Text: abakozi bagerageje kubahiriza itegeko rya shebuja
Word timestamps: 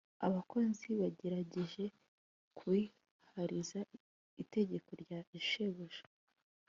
abakozi 0.27 0.87
bagerageje 0.99 1.83
kubahiriza 2.57 3.79
itegeko 4.43 4.89
rya 5.01 5.19
shebuja 5.49 6.03